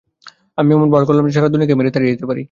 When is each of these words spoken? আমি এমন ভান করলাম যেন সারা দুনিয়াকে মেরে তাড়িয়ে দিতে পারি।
আমি 0.57 0.69
এমন 0.73 0.87
ভান 0.93 1.03
করলাম 1.07 1.23
যেন 1.25 1.33
সারা 1.33 1.49
দুনিয়াকে 1.53 1.75
মেরে 1.75 1.91
তাড়িয়ে 1.91 2.13
দিতে 2.13 2.25
পারি। 2.25 2.39